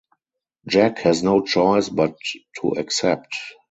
[0.67, 2.17] Jack has no choice but
[2.59, 3.35] to accept.